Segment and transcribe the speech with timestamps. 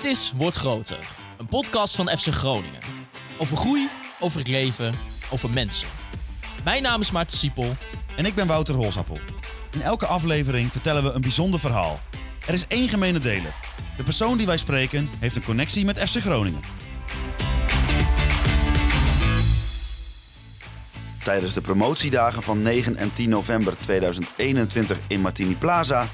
[0.00, 0.98] Dit is Word Groter,
[1.38, 2.80] een podcast van FC Groningen.
[3.38, 3.88] Over groei,
[4.20, 4.94] over het leven,
[5.30, 5.88] over mensen.
[6.64, 7.76] Mijn naam is Maarten Siepel.
[8.16, 9.18] En ik ben Wouter Holsappel.
[9.70, 12.00] In elke aflevering vertellen we een bijzonder verhaal.
[12.46, 13.54] Er is één gemene deler.
[13.96, 16.60] De persoon die wij spreken heeft een connectie met FC Groningen.
[21.22, 26.06] Tijdens de promotiedagen van 9 en 10 november 2021 in Martini Plaza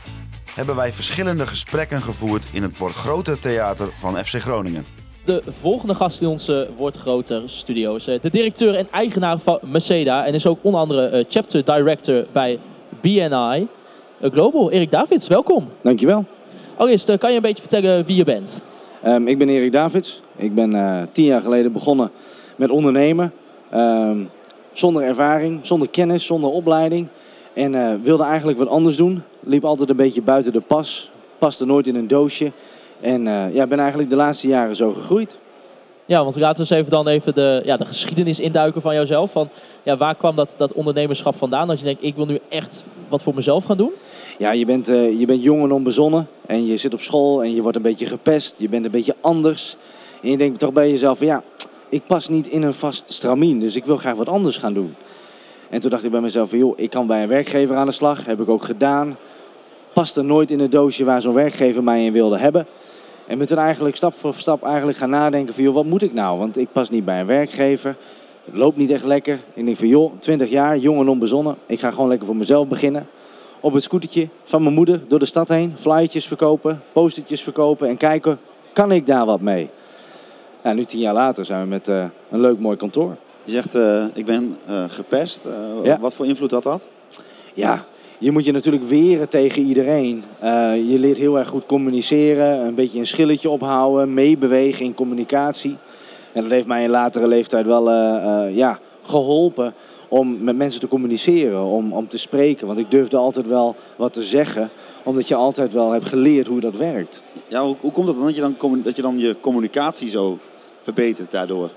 [0.57, 4.85] hebben wij verschillende gesprekken gevoerd in het Wordt Groter Theater van FC Groningen.
[5.25, 8.07] De volgende gast in onze Wordt Groter studio's.
[8.07, 10.27] eh, De directeur en eigenaar van Merceda.
[10.27, 12.59] En is ook onder andere eh, chapter director bij
[13.01, 13.67] BNI
[14.21, 14.71] eh, Global.
[14.71, 15.69] Erik Davids, welkom.
[15.83, 16.25] Dankjewel.
[16.77, 18.61] Allereerst, kan je een beetje vertellen wie je bent?
[19.07, 20.21] Um, ik ben Erik Davids.
[20.37, 22.11] Ik ben uh, tien jaar geleden begonnen
[22.57, 23.33] met ondernemen.
[23.75, 24.31] Um,
[24.73, 27.09] zonder ervaring, zonder kennis, zonder opleiding.
[27.57, 29.23] En uh, wilde eigenlijk wat anders doen.
[29.41, 31.11] Liep altijd een beetje buiten de pas.
[31.39, 32.53] Paste nooit in een doosje.
[33.01, 35.39] En uh, ja, ben eigenlijk de laatste jaren zo gegroeid.
[36.07, 39.33] Ja, want laten we eens even dan even de, ja, de geschiedenis induiken van jouzelf.
[39.33, 39.49] Van,
[39.83, 41.67] ja, waar kwam dat, dat ondernemerschap vandaan?
[41.67, 43.93] Dat je denkt, ik wil nu echt wat voor mezelf gaan doen?
[44.39, 46.29] Ja, je bent, uh, je bent jong en onbezonnen.
[46.47, 48.59] En je zit op school en je wordt een beetje gepest.
[48.59, 49.77] Je bent een beetje anders.
[50.23, 51.43] En je denkt toch bij jezelf van ja,
[51.89, 53.61] ik pas niet in een vast stramien.
[53.61, 54.95] Dus ik wil graag wat anders gaan doen.
[55.71, 57.93] En toen dacht ik bij mezelf van joh, ik kan bij een werkgever aan de
[57.93, 58.25] slag.
[58.25, 59.17] Heb ik ook gedaan.
[59.93, 62.67] Paste nooit in het doosje waar zo'n werkgever mij in wilde hebben.
[63.27, 66.13] En ben toen eigenlijk stap voor stap eigenlijk gaan nadenken van joh, wat moet ik
[66.13, 66.39] nou?
[66.39, 67.97] Want ik pas niet bij een werkgever.
[68.45, 69.39] Het loopt niet echt lekker.
[69.55, 71.57] Ik denk van joh, 20 jaar, jong en onbezonnen.
[71.67, 73.07] Ik ga gewoon lekker voor mezelf beginnen.
[73.61, 75.73] Op het scootertje van mijn moeder door de stad heen.
[75.77, 78.39] Flyertjes verkopen, postertjes verkopen en kijken,
[78.73, 79.71] kan ik daar wat mee?
[80.63, 83.17] Nou, nu tien jaar later zijn we met uh, een leuk mooi kantoor.
[83.47, 85.45] Je zegt, uh, ik ben uh, gepest.
[85.83, 85.99] Ja.
[85.99, 86.89] Wat voor invloed had dat?
[87.55, 87.87] Ja,
[88.19, 90.25] je moet je natuurlijk weren tegen iedereen.
[90.43, 95.77] Uh, je leert heel erg goed communiceren, een beetje een schilletje ophouden, meebewegen in communicatie.
[96.33, 99.75] En dat heeft mij in latere leeftijd wel uh, ja, geholpen
[100.09, 102.67] om met mensen te communiceren, om, om te spreken.
[102.67, 104.71] Want ik durfde altijd wel wat te zeggen,
[105.05, 107.23] omdat je altijd wel hebt geleerd hoe dat werkt.
[107.49, 110.39] Ja, hoe, hoe komt het dan dat je dan, dat je dan je communicatie zo
[110.83, 111.71] verbetert daardoor?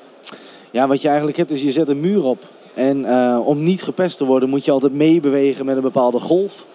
[0.71, 2.43] Ja, wat je eigenlijk hebt is je zet een muur op.
[2.73, 6.65] En uh, om niet gepest te worden moet je altijd meebewegen met een bepaalde golf.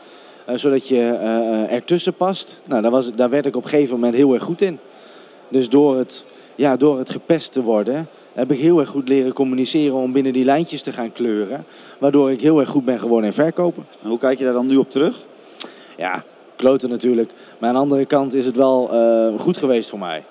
[0.49, 2.60] Uh, zodat je uh, ertussen past.
[2.65, 4.78] Nou, daar, was, daar werd ik op een gegeven moment heel erg goed in.
[5.49, 6.25] Dus door het,
[6.55, 10.32] ja, door het gepest te worden heb ik heel erg goed leren communiceren om binnen
[10.32, 11.65] die lijntjes te gaan kleuren.
[11.99, 13.87] Waardoor ik heel erg goed ben geworden in verkopen.
[14.03, 15.25] En hoe kijk je daar dan nu op terug?
[15.97, 16.25] Ja,
[16.56, 17.31] kloten natuurlijk.
[17.59, 18.91] Maar aan de andere kant is het wel
[19.38, 20.25] goed geweest voor mij.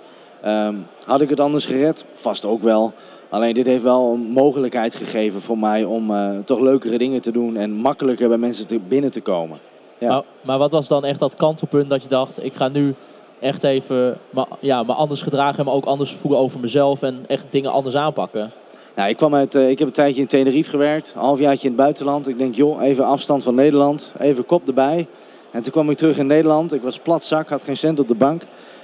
[0.46, 2.06] Um, had ik het anders gered?
[2.16, 2.94] Vast ook wel.
[3.34, 7.32] Alleen dit heeft wel een mogelijkheid gegeven voor mij om uh, toch leukere dingen te
[7.32, 9.60] doen en makkelijker bij mensen te, binnen te komen.
[10.00, 10.08] Ja.
[10.08, 12.94] Maar, maar, wat was dan echt dat kantelpunt dat je dacht, ik ga nu
[13.40, 17.24] echt even me, ja, me anders gedragen en me ook anders voelen over mezelf en
[17.28, 18.52] echt dingen anders aanpakken?
[18.96, 21.74] Nou, ik, kwam uit, uh, ik heb een tijdje in Tenerife gewerkt, een halfjaartje in
[21.74, 22.28] het buitenland.
[22.28, 25.08] Ik denk, joh, even afstand van Nederland, even kop erbij.
[25.52, 28.16] En toen kwam ik terug in Nederland, ik was platzak, had geen cent op de
[28.16, 28.44] bank.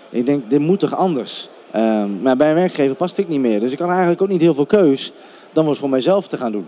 [0.10, 1.50] Ik denk, dit moet toch anders?
[1.75, 3.59] Um, maar bij een werkgever paste ik niet meer.
[3.59, 5.12] Dus ik had eigenlijk ook niet heel veel keus
[5.52, 6.68] dan wat voor mijzelf te gaan doen.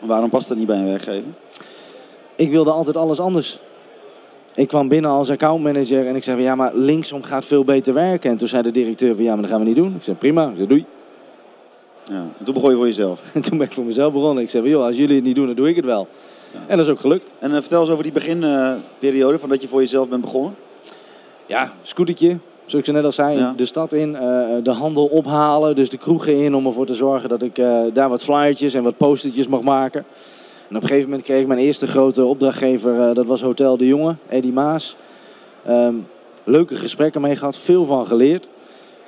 [0.00, 1.30] Waarom past het niet bij een werkgever?
[2.36, 3.58] Ik wilde altijd alles anders.
[4.54, 7.94] Ik kwam binnen als accountmanager en ik zei van ja, maar linksom gaat veel beter
[7.94, 8.30] werken.
[8.30, 9.94] En toen zei de directeur van ja, maar dat gaan we niet doen.
[9.96, 10.84] Ik zei prima, ik zei doei.
[12.04, 13.22] Ja, en toen begon je voor jezelf?
[13.34, 14.42] En toen ben ik voor mezelf begonnen.
[14.42, 16.08] Ik zei van joh, als jullie het niet doen, dan doe ik het wel.
[16.52, 16.58] Ja.
[16.66, 17.32] En dat is ook gelukt.
[17.38, 20.54] En uh, vertel eens over die beginperiode uh, van dat je voor jezelf bent begonnen.
[21.46, 22.38] Ja, scootertje,
[22.72, 23.52] zoals ik net al zei, ja.
[23.56, 24.18] de stad in, uh,
[24.62, 28.08] de handel ophalen, dus de kroegen in om ervoor te zorgen dat ik uh, daar
[28.08, 30.04] wat flyertjes en wat postertjes mag maken.
[30.68, 33.76] En op een gegeven moment kreeg ik mijn eerste grote opdrachtgever, uh, dat was Hotel
[33.76, 34.96] de Jonge, Eddie Maas.
[35.68, 36.06] Um,
[36.44, 38.48] leuke gesprekken mee gehad, veel van geleerd.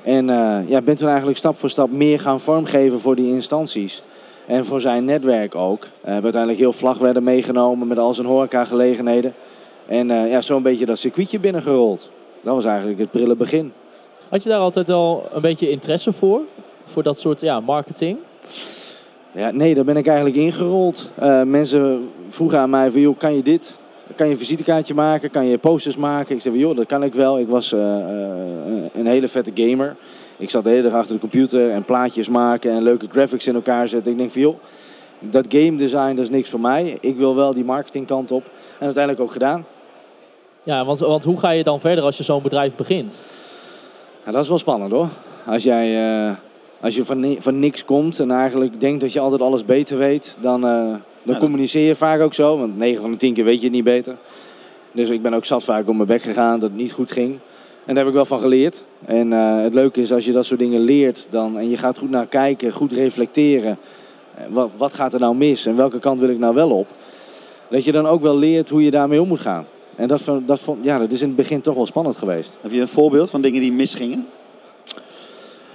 [0.03, 0.27] En
[0.67, 4.03] ja, ben toen eigenlijk stap voor stap meer gaan vormgeven voor die instanties.
[4.47, 5.87] En voor zijn netwerk ook.
[6.01, 9.35] heb uiteindelijk heel vlag werden meegenomen met al zijn horecagelegenheden.
[9.87, 12.11] En ja, zo'n beetje dat circuitje binnengerold.
[12.45, 13.73] Dat was eigenlijk het prille begin.
[14.29, 16.41] Had je daar altijd al een beetje interesse voor?
[16.85, 18.19] Voor dat soort ja, marketing?
[19.33, 21.11] Ja, nee, daar ben ik eigenlijk ingerold.
[21.23, 23.77] Uh, mensen vroegen aan mij van, joh, kan je dit?
[24.17, 25.31] Kan je een visitekaartje maken?
[25.31, 26.35] Kan je posters maken?
[26.35, 27.39] Ik zei, joh, dat kan ik wel.
[27.39, 29.97] Ik was uh, uh, een hele vette gamer.
[30.37, 33.55] Ik zat de hele dag achter de computer en plaatjes maken en leuke graphics in
[33.55, 34.13] elkaar zetten.
[34.13, 34.57] Ik denk van, joh,
[35.19, 36.99] dat game design, dat is niks voor mij.
[37.01, 38.45] Ik wil wel die marketingkant op.
[38.79, 39.65] En uiteindelijk ook gedaan.
[40.65, 43.23] Ja, want, want hoe ga je dan verder als je zo'n bedrijf begint?
[44.25, 45.09] Ja, dat is wel spannend hoor.
[45.47, 46.33] Als jij uh,
[46.81, 49.99] als je van, ni van niks komt en eigenlijk denkt dat je altijd alles beter
[49.99, 50.71] weet, dan, uh,
[51.23, 52.59] dan ja, communiceer je vaak ook zo.
[52.59, 54.17] Want 9 van de 10 keer weet je het niet beter.
[54.93, 57.39] Dus ik ben ook zat vaak om mijn bek gegaan dat het niet goed ging.
[57.85, 58.85] En daar heb ik wel van geleerd.
[59.07, 61.99] En eh, het leuke is als je dat soort dingen leert dan, en je gaat
[61.99, 63.79] goed naar kijken, goed reflecteren.
[64.35, 66.87] eh, Wat, wat gaat er nou mis en welke kant wil ik nou wel op?
[67.71, 69.67] Dat je dan ook wel leert hoe je daarmee om moet gaan.
[69.97, 72.59] En dat, dat, vond, ja, dat is in het begin toch wel spannend geweest.
[72.61, 74.27] Heb je een voorbeeld van dingen die misgingen?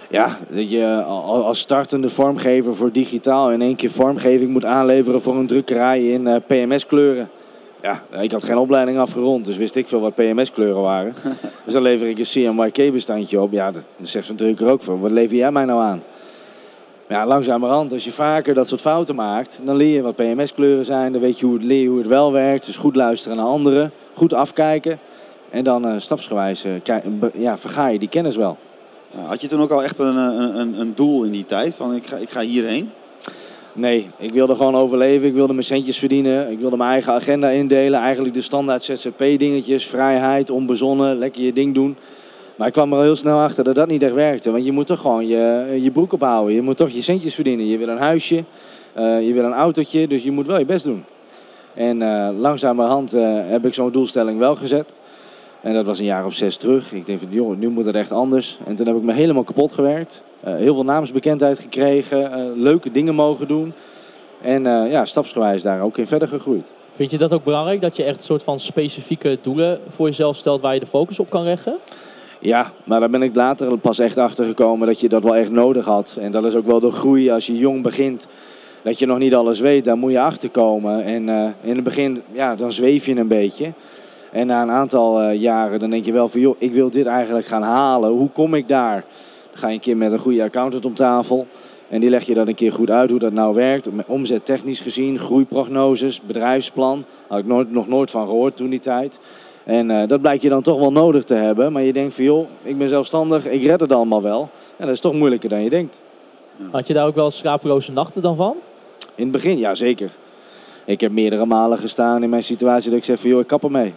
[0.09, 5.21] Ja, dat je al- als startende vormgever voor digitaal in één keer vormgeving moet aanleveren
[5.21, 7.29] voor een drukkerij in eh, PMS-kleuren.
[7.81, 11.13] Ja, ik had geen opleiding afgerond, dus wist ik veel wat PMS-kleuren waren.
[11.65, 13.51] dus dan lever ik een CMYK-bestandje op.
[13.51, 16.03] Ja, dan zegt zo'n drukker ook voor, wat lever jij mij nou aan?
[17.09, 21.11] Ja, langzamerhand, als je vaker dat soort fouten maakt, dan leer je wat PMS-kleuren zijn.
[21.11, 22.65] Dan weet je hoe het, leer je hoe het wel werkt.
[22.65, 24.99] Dus goed luisteren naar anderen, goed afkijken.
[25.49, 26.71] En dan eh, stapsgewijs eh,
[27.33, 28.57] ja, verga je die kennis wel.
[29.11, 31.75] Ja, Had je toen ook al echt een, een, een, een doel in die tijd?
[31.75, 32.91] Van ik ga, ik ga hierheen?
[33.73, 35.27] Nee, ik wilde gewoon overleven.
[35.27, 36.51] Ik wilde mijn centjes verdienen.
[36.51, 37.99] Ik wilde mijn eigen agenda indelen.
[37.99, 39.85] Eigenlijk de standaard ZZP-dingetjes.
[39.85, 41.97] Vrijheid, onbezonnen, lekker je ding doen.
[42.59, 44.51] Maar ik kwam er al heel snel achter dat dat niet echt werkte.
[44.51, 46.55] Want je moet toch gewoon je, je broek ophouden.
[46.55, 47.65] Je moet toch je centjes verdienen.
[47.65, 48.43] Je wil een huisje,
[48.93, 50.07] eh, je wil een autootje.
[50.07, 51.05] Dus je moet wel je best doen.
[51.73, 54.93] En eh, langzamerhand eh, heb ik zo'n doelstelling wel gezet.
[55.61, 56.93] En dat was een jaar of zes terug.
[56.93, 58.57] Ik denk van, joh, nu moet het echt anders.
[58.65, 60.23] En toen heb ik me helemaal kapot gewerkt.
[60.43, 62.53] Heel veel naamsbekendheid gekregen.
[62.61, 63.73] leuke dingen mogen doen.
[64.41, 66.71] En ja, stapsgewijs daar ook in verder gegroeid.
[66.95, 67.81] Vind je dat ook belangrijk?
[67.81, 71.19] Dat je echt een soort van specifieke doelen voor jezelf stelt waar je de focus
[71.19, 71.77] op kan leggen?
[72.41, 75.51] Ja, maar daar ben ik later pas echt achter gekomen dat je dat wel echt
[75.51, 76.17] nodig had.
[76.19, 78.27] En dat is ook wel de groei als je jong begint.
[78.81, 81.03] Dat je nog niet alles weet, daar moet je achter komen.
[81.03, 83.73] En eh, in het begin, ja, dan zweef je een beetje.
[84.31, 87.05] En na een aantal eh, jaren, dan denk je wel van, joh, ik wil dit
[87.05, 88.09] eigenlijk gaan halen.
[88.09, 89.03] Hoe kom ik daar?
[89.49, 91.47] Dan ga je een keer met een goede accountant om tafel.
[91.89, 93.87] En die leg je dan een keer goed uit hoe dat nou werkt.
[94.05, 97.03] Omzet technisch gezien, groeiprognoses, bedrijfsplan.
[97.27, 99.19] Had ik nooit, nog nooit van gehoord toen die tijd.
[99.69, 101.71] En eh, dat blijkt je dan toch wel nodig te hebben.
[101.71, 104.49] Maar je denkt van joh, ik ben zelfstandig, ik red het allemaal wel.
[104.77, 106.01] En dat is toch moeilijker dan je denkt.
[106.71, 108.55] Had je daar ook wel slapeloze nachten dan van?
[109.15, 110.11] In het begin, ja zeker.
[110.85, 113.63] Ik heb meerdere malen gestaan in mijn situatie dat ik zeg van joh, ik kap
[113.63, 113.87] ermee.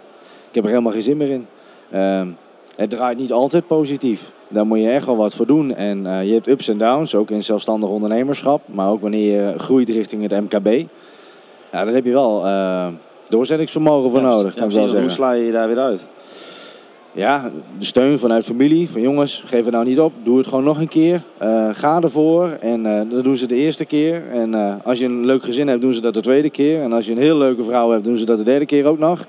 [0.49, 1.47] Ik heb er helemaal geen zin meer in.
[1.91, 2.29] Ehm,
[2.77, 4.33] het draait niet altijd positief.
[4.49, 5.75] Daar moet je echt wel wat voor doen.
[5.75, 8.63] En eh, je hebt ups en downs, ook in zelfstandig ondernemerschap.
[8.67, 10.67] Maar ook wanneer je groeit richting het MKB.
[11.73, 12.89] Ja, daar heb je wel eh,
[13.33, 14.93] doorzettingsvermogen voor Ja, nodig, ja, kan precies.
[14.93, 16.09] Hoe sla je je daar weer uit?
[17.15, 18.91] Ja, de steun vanuit familie.
[18.91, 20.13] Van jongens, geef het nou niet op.
[20.23, 21.23] Doe het gewoon nog een keer.
[21.39, 22.49] Eh, ga ervoor.
[22.61, 24.23] En eh, dat doen ze de eerste keer.
[24.33, 26.83] En eh, als je een leuk gezin hebt, doen ze dat de tweede keer.
[26.83, 28.99] En als je een heel leuke vrouw hebt, doen ze dat de derde keer ook
[28.99, 29.27] nog.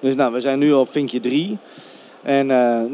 [0.00, 1.58] Dus nou, we zijn nu op vinkje drie.
[2.22, 2.46] En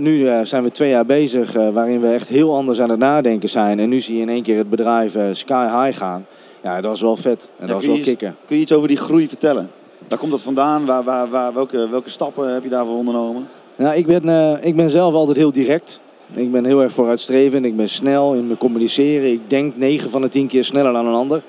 [0.02, 3.78] nu zijn we twee jaar bezig waarin we echt heel anders aan het nadenken zijn.
[3.78, 6.26] En nu zie je in één keer het bedrijf sky high gaan.
[6.62, 7.48] Ja, dat was wel vet.
[7.58, 8.36] En Ja, dat was kun wel je- kicken.
[8.46, 9.70] Kun je iets over die groei vertellen?
[10.08, 10.84] Waar komt dat vandaan?
[10.84, 13.48] Waar, waar, welke, welke stappen heb je daarvoor ondernomen?
[13.76, 16.00] Nou, ik ben, eh, ik ben zelf altijd heel direct.
[16.34, 17.64] Ik ben heel erg vooruitstrevend.
[17.64, 19.32] Ik ben snel in mijn communiceren.
[19.32, 21.42] Ik denk 9 van de 10 keer sneller dan een ander.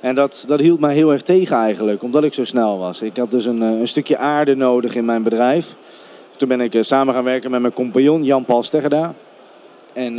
[0.00, 3.02] En dat, dat hield mij heel erg tegen eigenlijk, omdat ik zo snel was.
[3.02, 5.74] Ik had dus een, eh, een stukje aarde nodig in mijn bedrijf.
[6.36, 9.14] Toen ben ik eh, samen gaan werken met mijn compagnon Jan-Paul Steggeda.
[9.92, 10.16] En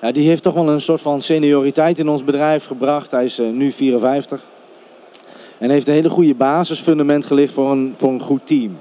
[0.00, 3.10] ja, die heeft toch wel een soort van senioriteit in ons bedrijf gebracht.
[3.10, 4.46] Hij is nu 54.
[5.62, 8.78] En heeft een hele goede basisfundament gelegd voor een, voor een goed team.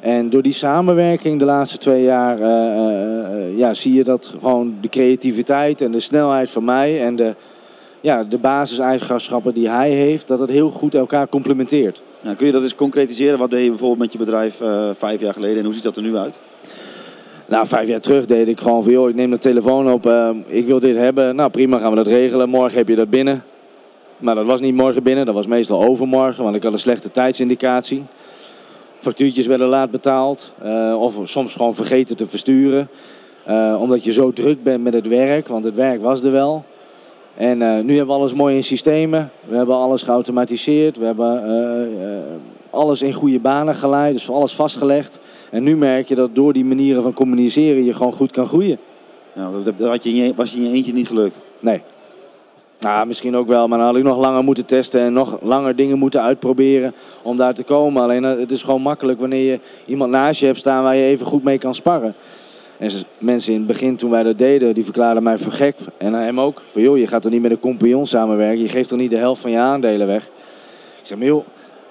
[0.00, 4.34] En door die samenwerking de laatste twee jaar eh, eh, eh, ja, zie je dat
[4.40, 7.34] gewoon de creativiteit en de snelheid van mij en de,
[8.00, 12.02] ja, de basiseigenschappen die hij heeft, dat het heel goed elkaar complementeert.
[12.20, 13.38] Nou, kun je dat eens concretiseren?
[13.38, 14.60] Wat deed je bijvoorbeeld met je bedrijf
[14.98, 16.40] vijf jaar geleden en hoe ziet dat er nu uit?
[17.48, 20.66] Nou, vijf jaar terug deed ik gewoon van, joh, ik neem de telefoon op, ik
[20.66, 21.36] wil dit hebben.
[21.36, 22.48] Nou, prima, gaan we dat regelen.
[22.48, 23.44] Morgen heb je dat binnen.
[24.18, 27.10] Maar dat was niet morgen binnen, dat was meestal overmorgen, want ik had een slechte
[27.10, 28.04] tijdsindicatie.
[28.98, 32.88] Factuurtjes werden laat betaald, eh, of soms gewoon vergeten te versturen.
[33.44, 36.64] Eh, omdat je zo druk bent met het werk, want het werk was er wel.
[37.34, 39.30] En eh, nu hebben we alles mooi in systemen.
[39.48, 40.96] We hebben alles geautomatiseerd.
[40.96, 41.42] We hebben
[42.70, 45.20] alles in goede banen geleid, dus alles vastgelegd.
[45.50, 48.78] En nu merk je dat door die manieren van communiceren je gewoon goed kan groeien.
[49.32, 51.40] Nou, dat, dat had je, was je in je eentje niet gelukt.
[51.60, 51.82] Nee.
[52.80, 55.76] Nou, misschien ook wel, maar dan had ik nog langer moeten testen en nog langer
[55.76, 58.02] dingen moeten uitproberen om daar te komen.
[58.02, 61.04] Alleen eh, het is gewoon makkelijk wanneer je iemand naast je hebt staan waar je
[61.04, 62.14] even goed mee kan sparren.
[62.78, 65.76] En mensen in het begin toen wij dat deden, die verklaarden mij voor gek.
[65.98, 66.62] En hem ook.
[66.70, 68.62] Van joh, je gaat toch niet met een compagnon samenwerken?
[68.62, 70.24] Je geeft toch niet de helft van je aandelen weg?
[71.00, 71.44] Ik zeg, maar joh,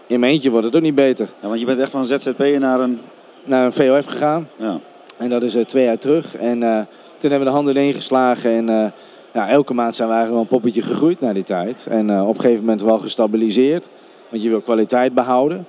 [0.07, 1.27] in mijn eentje wordt het ook niet beter.
[1.41, 2.99] Ja, want je bent echt van ZZP'er naar een...
[3.43, 4.49] Naar een VOF gegaan.
[4.55, 4.79] Ja.
[5.17, 6.35] En dat is eh, twee jaar terug.
[6.35, 6.79] En eh,
[7.17, 8.51] toen hebben we de handen ingeslagen.
[8.51, 8.91] En eh,
[9.35, 11.87] ja, elke maand zijn we eigenlijk wel een poppetje gegroeid na die tijd.
[11.89, 13.89] En eh, op een gegeven moment wel gestabiliseerd.
[14.29, 15.67] Want je wil kwaliteit behouden.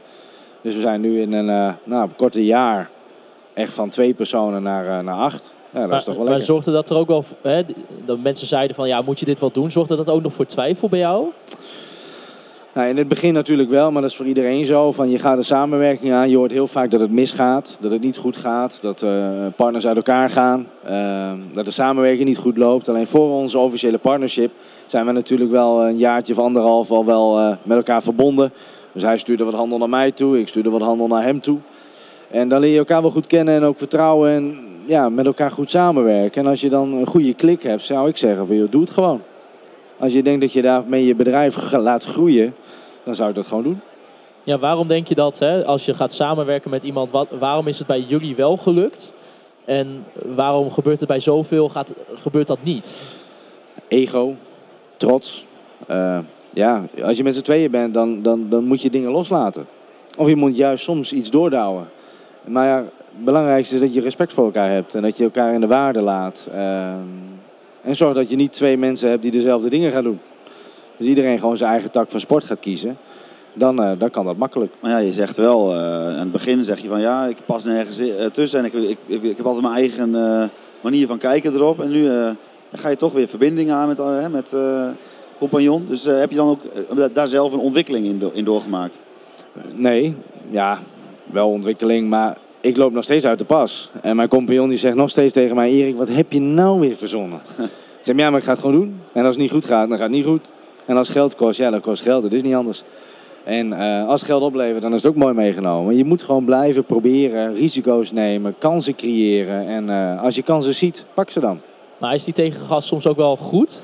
[0.60, 2.90] Dus we zijn nu in een eh, nou, korte jaar
[3.54, 5.54] echt van twee personen naar, eh, naar acht.
[5.70, 7.62] Ja, dat maar, is toch wel maar zorgde dat er ook wel, hè,
[8.04, 9.70] dat mensen zeiden van ja, moet je dit wel doen?
[9.70, 11.26] Zorgde dat ook nog voor twijfel bij jou?
[12.76, 14.92] Nou, in het begin natuurlijk wel, maar dat is voor iedereen zo.
[14.92, 18.00] Van je gaat een samenwerking aan, je hoort heel vaak dat het misgaat, dat het
[18.00, 19.10] niet goed gaat, dat eh,
[19.56, 22.88] partners uit elkaar gaan, eh, dat de samenwerking niet goed loopt.
[22.88, 24.52] Alleen voor onze officiële partnership
[24.86, 28.52] zijn we natuurlijk wel een jaartje of anderhalf al wel eh, met elkaar verbonden.
[28.92, 31.58] Dus hij stuurde wat handel naar mij toe, ik stuurde wat handel naar hem toe.
[32.30, 35.50] En dan leer je elkaar wel goed kennen en ook vertrouwen en ja, met elkaar
[35.50, 36.42] goed samenwerken.
[36.42, 38.90] En als je dan een goede klik hebt, zou ik zeggen van joh, doe het
[38.90, 39.20] gewoon.
[39.98, 42.54] Als je denkt dat je daarmee je bedrijf laat groeien,
[43.04, 43.80] dan zou ik dat gewoon doen.
[44.42, 47.78] Ja, waarom denk je dat hè, als je gaat samenwerken met iemand, wat, waarom is
[47.78, 49.12] het bij jullie wel gelukt?
[49.64, 52.98] En waarom gebeurt het bij zoveel, gaat, gebeurt dat niet?
[53.88, 54.34] Ego,
[54.96, 55.44] trots.
[55.86, 56.18] Eh,
[56.50, 59.66] ja, als je met z'n tweeën bent, dan, dan, dan moet je dingen loslaten.
[60.18, 61.88] Of je moet juist soms iets doordouwen.
[62.44, 65.54] Maar ja, het belangrijkste is dat je respect voor elkaar hebt en dat je elkaar
[65.54, 66.48] in de waarde laat.
[66.52, 67.35] Ehm,
[67.86, 70.20] en zorg dat je niet twee mensen hebt die dezelfde dingen gaan doen.
[70.96, 72.96] Dus iedereen gewoon zijn eigen tak van sport gaat kiezen.
[73.54, 74.72] Dan, eh, dan kan dat makkelijk.
[74.80, 77.64] Maar ja, je zegt wel, eh, aan het begin zeg je van ja, ik pas
[77.64, 80.10] nergens eh, tussen en ik, ik, ik, ik heb altijd mijn eigen
[80.80, 81.80] manier van kijken erop.
[81.80, 82.08] En nu
[82.72, 84.54] ga je toch weer verbinding aan met, met
[85.38, 85.86] compagnon.
[85.88, 86.60] Dus heb je dan ook
[87.14, 89.02] daar zelf een ontwikkeling in, in doorgemaakt?
[89.72, 90.14] Nee,
[90.50, 90.78] ja,
[91.32, 92.36] wel ontwikkeling, maar
[92.66, 93.90] ik loop nog steeds uit de pas.
[94.02, 96.96] En mijn compagnon die zegt nog steeds tegen mij, Erik, wat heb je nou weer
[96.96, 97.40] verzonnen?
[97.98, 99.00] ik zeg, ja, maar ik ga het gewoon doen.
[99.12, 100.50] En als het niet goed gaat, dan gaat het niet goed.
[100.86, 102.22] En als geld kost, ja, dan kost geld.
[102.22, 102.82] Dat is niet anders.
[103.44, 105.96] En eh, als geld oplevert, dan is het ook mooi meegenomen.
[105.96, 109.66] Je moet gewoon blijven proberen, risico's nemen, kansen creëren.
[109.66, 111.60] En eh, als je kansen ziet, pak ze dan.
[111.98, 113.82] Maar is die tegengas soms ook wel goed?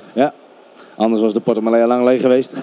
[0.97, 2.55] Anders was de portemonnee al lang leeg geweest.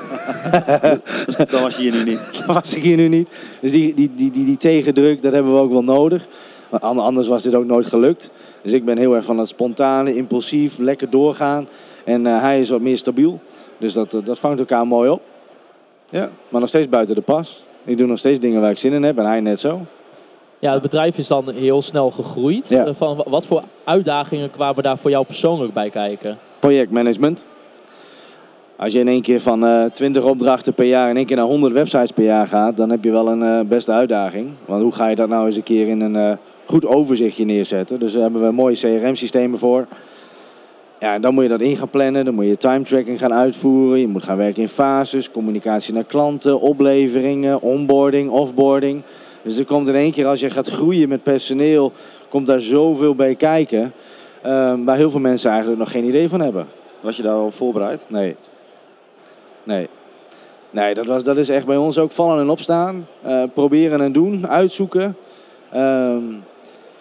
[1.25, 2.19] Dus dan was je hier nu niet.
[2.45, 3.29] Dat was ik hier nu niet.
[3.61, 6.27] Dus die, die, die, die, die tegendruk, dat hebben we ook wel nodig.
[6.69, 8.31] Maar an- anders was dit ook nooit gelukt.
[8.61, 11.67] Dus ik ben heel erg van het spontane, impulsief, lekker doorgaan.
[12.05, 13.39] En eh, hij is wat meer stabiel.
[13.77, 15.21] Dus dat, eh, dat vangt elkaar mooi op.
[16.09, 17.65] Ja, maar nog steeds buiten de pas.
[17.85, 19.81] Ik doe nog steeds dingen waar ik zin in heb en hij net zo.
[20.59, 22.69] Ja, het bedrijf is dan heel snel gegroeid.
[22.69, 22.85] Ja.
[22.85, 26.37] Eh, Van, wa- wat voor uitdagingen kwamen daar voor jou persoonlijk bij kijken?
[26.59, 27.45] Projectmanagement.
[28.79, 31.45] Als je in één keer van eh 20 opdrachten per jaar in één keer naar
[31.45, 34.49] 100 websites per jaar gaat, dan heb je wel een eh, beste uitdaging.
[34.65, 37.99] Want hoe ga je dat nou eens een keer in een eh, goed overzichtje neerzetten?
[37.99, 39.87] Dus daar hebben we mooie CRM-systemen voor.
[40.99, 43.33] Ja, en dan moet je dat in gaan plannen, dan moet je time tracking gaan
[43.33, 43.99] uitvoeren.
[43.99, 49.01] Je moet gaan werken in fases, communicatie naar klanten, opleveringen, onboarding, offboarding.
[49.41, 51.91] Dus er komt in één keer als je gaat groeien met personeel,
[52.29, 53.93] komt daar zoveel bij kijken.
[54.41, 56.67] eh, waar heel veel mensen eigenlijk nog geen idee van hebben.
[56.99, 58.05] Was je daarop voorbereid?
[58.09, 58.35] Nee.
[59.63, 59.89] Nee.
[60.69, 63.07] Nee, dat, was, dat is echt bij ons ook vallen en opstaan.
[63.21, 65.15] Eh, proberen en doen, uitzoeken.
[65.71, 66.23] Ehm,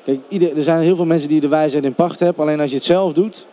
[0.04, 2.42] kijk, ieder, er zijn heel veel mensen die de wijsheid in pacht hebben.
[2.44, 3.46] Alleen als je het zelf doet,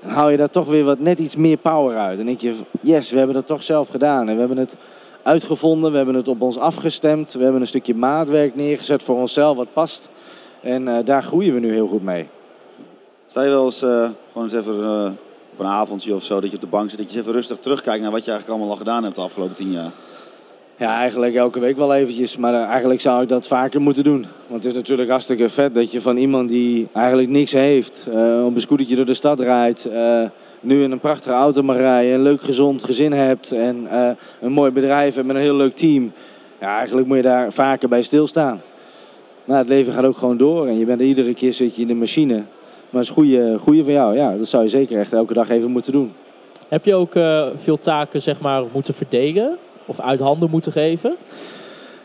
[0.00, 2.18] dan haal je daar toch weer wat net iets meer power uit.
[2.18, 4.28] En denk je, yes, we hebben dat toch zelf gedaan.
[4.28, 4.76] En we hebben het
[5.22, 7.32] uitgevonden, we hebben het op ons afgestemd.
[7.32, 10.10] We hebben een stukje maatwerk neergezet voor onszelf wat past.
[10.60, 12.28] En eh, daar groeien we nu heel goed mee.
[13.26, 15.18] Sta je wel eens eh, gewoon eens even
[15.52, 17.58] op een avondje of zo, dat je op de bank zit, dat je even rustig
[17.58, 19.90] terugkijkt naar wat je eigenlijk allemaal al gedaan hebt de afgelopen tien jaar?
[20.76, 22.36] Ja, eigenlijk elke week wel eventjes.
[22.36, 24.26] Maar eh, eigenlijk zou ik dat vaker moeten doen.
[24.46, 28.06] Want het is natuurlijk hartstikke vet dat je van iemand die eigenlijk niks heeft...
[28.12, 29.84] eh, op een scootertje door de stad rijdt...
[29.84, 30.22] eh,
[30.60, 32.14] nu in een prachtige auto mag rijden...
[32.14, 33.52] een leuk gezond gezin hebt...
[33.52, 33.86] en
[34.40, 36.12] een mooi bedrijf hebt met een heel leuk team.
[36.60, 38.62] Ja, eigenlijk moet je daar vaker bij stilstaan.
[39.44, 40.66] Nou, het leven gaat ook gewoon door.
[40.66, 42.42] En je bent er iedere keer zit je in de machine.
[42.92, 44.16] Maar het is goede, goede van jou.
[44.16, 46.12] Ja, dat zou je zeker echt elke dag even moeten doen.
[46.68, 49.58] Heb je ook eh, veel taken zeg maar, moeten verdelen?
[49.86, 51.16] Of uit handen moeten geven?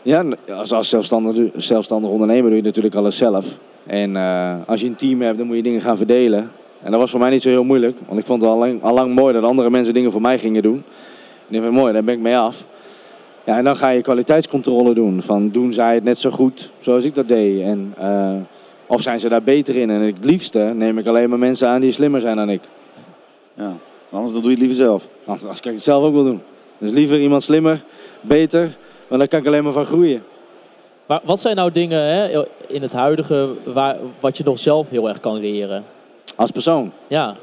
[0.02, 3.58] Ja, als, als zelfstandig, zelfstandig ondernemer doe je natuurlijk alles zelf.
[3.86, 6.50] En eh, als je een team hebt, dan moet je dingen gaan verdelen.
[6.82, 7.98] En dat was voor mij niet zo heel moeilijk.
[8.06, 10.38] Want ik vond het al lang, al lang mooi dat andere mensen dingen voor mij
[10.38, 10.84] gingen doen.
[11.48, 12.64] En ik vind mooi, daar ben ik mee af.
[13.44, 15.22] Ja, en dan ga je kwaliteitscontrole doen.
[15.22, 17.60] Van doen zij het net zo goed zoals ik dat deed?
[17.60, 18.34] En, eh,
[18.88, 19.90] of zijn ze daar beter in?
[19.90, 22.62] En het liefste neem ik alleen maar mensen aan die slimmer zijn dan ik.
[23.54, 23.76] Ja.
[24.10, 25.08] Anders dan doe je het liever zelf.
[25.24, 26.42] Anders, anders kan ik het zelf ook wel doen.
[26.78, 27.84] Dus liever iemand slimmer,
[28.20, 28.76] beter.
[29.08, 30.22] Want daar kan ik alleen maar van groeien.
[31.06, 35.08] Maar wat zijn nou dingen hè, in het huidige waar, wat je nog zelf heel
[35.08, 35.84] erg kan leren?
[36.36, 36.92] Als persoon.
[37.06, 37.36] Ja,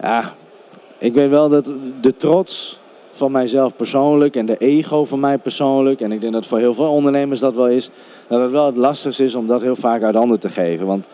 [0.00, 0.34] Ja,
[0.98, 2.78] ik weet wel dat de trots
[3.16, 6.74] van mijzelf persoonlijk en de ego van mij persoonlijk, en ik denk dat voor heel
[6.74, 7.90] veel ondernemers dat wel is,
[8.28, 10.86] dat het wel het lastigste is om dat heel vaak uit handen te geven.
[10.86, 11.06] Want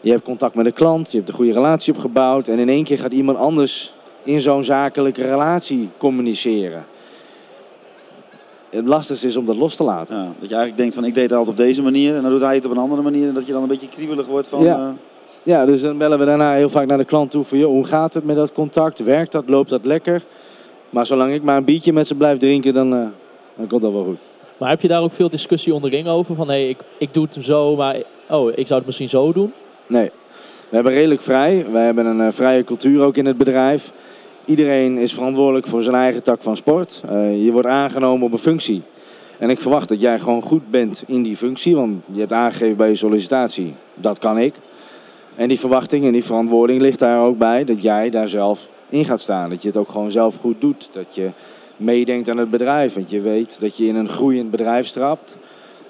[0.00, 2.84] je hebt contact met de klant, je hebt een goede relatie opgebouwd en in één
[2.84, 6.84] keer gaat iemand anders in zo'n zakelijke relatie communiceren.
[8.70, 10.16] het lastigste is om dat los te laten.
[10.16, 12.30] Ja, dat je eigenlijk denkt van ik deed het altijd op deze manier en dan
[12.30, 13.28] doet hij het op een andere manier.
[13.28, 14.62] En dat je dan een beetje kriebelig wordt van...
[14.62, 14.78] Ja.
[14.78, 14.92] eh,
[15.42, 17.84] Ja, dus dan bellen we daarna heel vaak naar de klant toe van, joh, hoe
[17.84, 18.98] gaat het met dat contact?
[18.98, 19.44] Werkt dat?
[19.46, 20.22] Loopt dat lekker?
[20.92, 23.06] Maar zolang ik maar een biertje met ze blijf drinken, dan, eh,
[23.56, 24.18] dan komt dat wel goed.
[24.56, 26.34] Maar heb je daar ook veel discussie onderling over?
[26.34, 27.96] Van hé, hey, ik, ik doe het zo, maar
[28.28, 29.52] oh, ik zou het misschien zo doen.
[29.86, 30.10] Nee,
[30.68, 31.66] we hebben redelijk vrij.
[31.72, 33.92] We hebben een eh, vrije cultuur ook in het bedrijf.
[34.44, 37.02] Iedereen is verantwoordelijk voor zijn eigen tak van sport.
[37.08, 38.82] Eh, je wordt aangenomen op een functie.
[39.38, 42.76] En ik verwacht dat jij gewoon goed bent in die functie, want je hebt aangegeven
[42.76, 44.54] bij je sollicitatie, dat kan ik.
[45.36, 49.04] En die verwachting en die verantwoording ligt daar ook bij dat jij daar zelf in
[49.04, 49.50] gaat staan.
[49.50, 50.88] Dat je het ook gewoon zelf goed doet.
[50.92, 51.30] Dat je
[51.76, 52.94] meedenkt aan het bedrijf.
[52.94, 55.38] Want je weet dat je in een groeiend bedrijf strapt.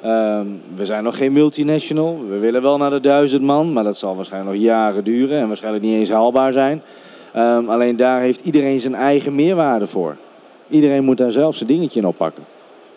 [0.03, 2.27] Ehm, we zijn nog geen multinational.
[2.29, 5.47] We willen wel naar de duizend man, maar dat zal waarschijnlijk nog jaren duren en
[5.47, 6.83] waarschijnlijk niet eens haalbaar zijn.
[7.33, 10.17] Ehm, alleen daar heeft iedereen zijn eigen meerwaarde voor.
[10.69, 12.45] Iedereen moet daar zelf zijn dingetje in oppakken.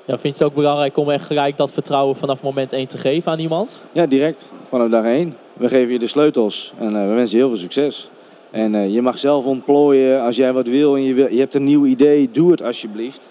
[0.06, 2.98] Ja, vind je het ook belangrijk om echt gelijk dat vertrouwen vanaf moment 1 te
[2.98, 3.82] geven aan iemand?
[3.92, 4.52] Ja, direct.
[4.70, 5.36] Vanaf dag één.
[5.54, 8.10] We geven je de sleutels en eh, we wensen je heel veel succes.
[8.56, 11.54] En eh, je mag zelf ontplooien als jij wat wil en je, wil, je hebt
[11.54, 13.30] een nieuw idee, doe het alsjeblieft.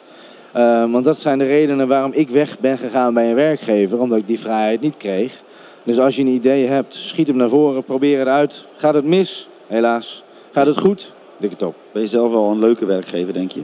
[0.53, 4.19] Eh, want dat zijn de redenen waarom ik weg ben gegaan bij een werkgever, omdat
[4.19, 5.43] ik die vrijheid niet kreeg.
[5.83, 8.67] Dus als je een idee hebt, schiet hem naar voren, probeer het uit.
[8.77, 9.49] Gaat het mis?
[9.67, 10.25] Helaas.
[10.51, 11.13] Gaat het goed?
[11.37, 11.75] Dikke top.
[11.93, 13.63] ben je zelf wel een leuke werkgever, denk je?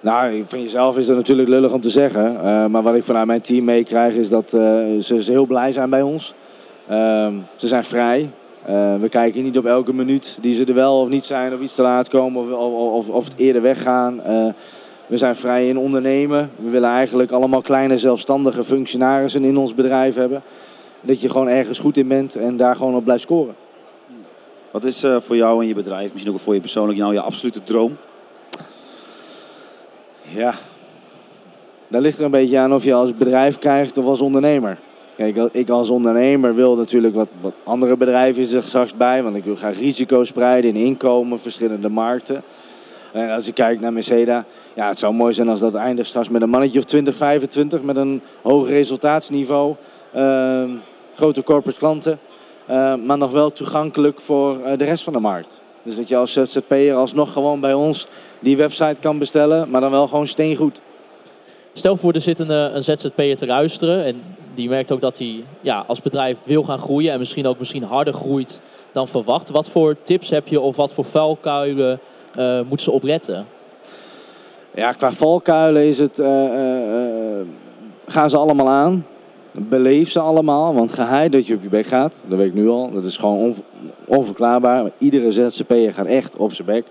[0.00, 2.36] Nou, van jezelf is dat natuurlijk lullig om te zeggen.
[2.36, 5.90] Eh, maar wat ik vanuit mijn team meekrijg is dat ze, ze heel blij zijn
[5.90, 6.34] bij ons.
[6.88, 8.30] Ehm, ze zijn vrij.
[8.64, 11.60] Eh, we kijken niet op elke minuut die ze er wel of niet zijn of
[11.60, 14.22] iets te laat komen of, of, of, of het eerder weggaan.
[14.22, 14.46] Eh,
[15.06, 16.50] we zijn vrij in ondernemen.
[16.56, 20.42] We willen eigenlijk allemaal kleine zelfstandige functionarissen in ons bedrijf hebben.
[21.00, 23.54] Dat je gewoon ergens goed in bent en daar gewoon op blijft scoren.
[24.70, 27.20] Wat is eh, voor jou en je bedrijf, misschien ook voor je persoonlijk, nou je
[27.20, 27.96] absolute droom?
[30.28, 30.54] Ja,
[31.88, 34.78] daar ligt er een beetje aan of je als bedrijf krijgt of als ondernemer.
[35.20, 39.44] Kijk, ik als ondernemer wil natuurlijk wat, wat andere bedrijven zich straks bij, want ik
[39.44, 42.42] wil graag risico spreiden in inkomen, verschillende markten.
[43.12, 44.42] En als ik kijk naar Mercedes,
[44.74, 47.82] ja, het zou mooi zijn als dat eindigt straks met een mannetje of 20, 25
[47.82, 49.74] met een hoog resultaatsniveau,
[50.12, 50.70] ehm,
[51.14, 52.18] grote corporate klanten,
[52.66, 55.60] eh, maar nog wel toegankelijk voor eh, de rest van de markt.
[55.82, 58.06] Dus dat je als ZZP'er alsnog gewoon bij ons
[58.38, 60.80] die website kan bestellen, maar dan wel gewoon steengoed.
[61.72, 64.22] Stel voor, er zit een, eh, een ZZP'er te luisteren en
[64.54, 67.82] die merkt ook dat hij ja, als bedrijf wil gaan groeien en misschien ook misschien
[67.82, 68.60] harder groeit
[68.92, 69.48] dan verwacht.
[69.50, 72.00] Wat voor tips heb je of wat voor vuilkuilen
[72.34, 73.46] eh moeten ze opletten?
[74.74, 77.46] Ja, qua valkuilen is het, eh, eh,
[78.06, 79.06] gaan ze allemaal aan.
[79.52, 82.68] Beleef ze allemaal, want geheid dat je op je bek gaat, dat weet ik nu
[82.68, 82.90] al.
[82.92, 83.64] Dat is gewoon onver-
[84.04, 84.90] onverklaarbaar.
[84.98, 86.84] Iedere ZZP'er gaat echt op zijn bek.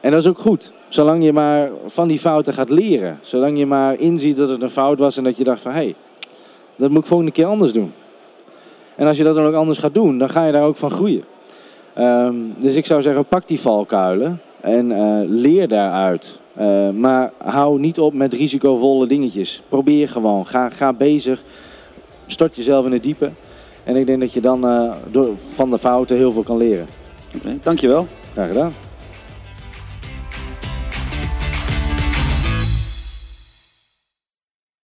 [0.00, 0.72] En dat is ook goed.
[0.88, 3.18] Zolang je maar van die fouten gaat leren.
[3.20, 5.72] Zolang je maar inziet dat het een fout was en dat je dacht van...
[5.72, 5.94] hé, hey,
[6.76, 7.92] dat moet ik volgende keer anders doen.
[8.96, 10.90] En als je dat dan ook anders gaat doen, dan ga je daar ook van
[10.90, 11.24] groeien.
[11.94, 16.40] Ehm, dus ik zou zeggen, pak die valkuilen en eh, leer daaruit.
[16.54, 19.62] Eh, maar hou niet op met risicovolle dingetjes.
[19.68, 20.46] Probeer gewoon.
[20.46, 21.42] Ga, ga bezig.
[22.26, 23.30] Stort jezelf in het diepe.
[23.84, 26.86] En ik denk dat je dan eh, door, van de fouten heel veel kan leren.
[27.36, 28.06] Oké, dankjewel.
[28.32, 28.85] Graag gedaan.